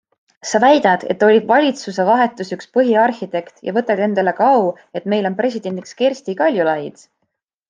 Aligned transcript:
Sa 0.51 0.59
väidad, 0.61 1.03
et 1.15 1.25
olid 1.27 1.43
valitsuse 1.51 2.05
vahetuse 2.07 2.57
üks 2.59 2.69
põhiarhitekt 2.77 3.61
ja 3.69 3.75
võtad 3.77 4.01
endale 4.07 4.35
ka 4.41 4.49
au, 4.57 4.67
et 5.01 5.07
meil 5.15 5.31
on 5.33 5.39
presidendiks 5.43 5.99
Kersti 6.01 6.37
Kaljulaid? 6.43 7.07